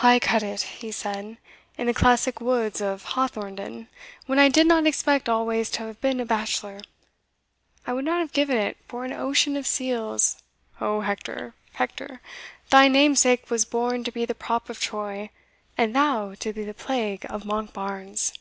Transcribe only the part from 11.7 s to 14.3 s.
Hector! thy namesake was born to be